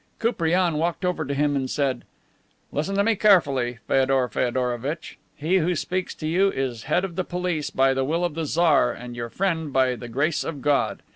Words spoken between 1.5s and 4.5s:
and said: "Listen to me carefully, Feodor